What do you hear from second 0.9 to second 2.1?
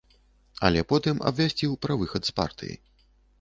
потым абвясціў пра